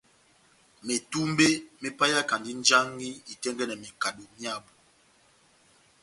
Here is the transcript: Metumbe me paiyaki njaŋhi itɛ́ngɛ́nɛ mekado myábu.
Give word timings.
Metumbe 0.85 1.47
me 1.81 1.87
paiyaki 1.97 2.51
njaŋhi 2.59 3.09
itɛ́ngɛ́nɛ 3.31 3.75
mekado 3.81 4.23
myábu. 4.37 4.71